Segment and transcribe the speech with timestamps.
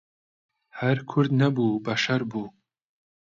[0.79, 2.47] هەر کورد نەبوو بەشەر بوو